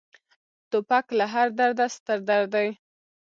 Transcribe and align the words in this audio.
توپک 0.69 1.05
له 1.17 1.25
هر 1.33 1.47
درده 1.59 1.85
ستر 1.95 2.19
درد 2.29 2.47
دی. 2.53 2.67